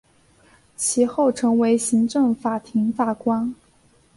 [0.75, 3.53] 其后成为行政法庭法官。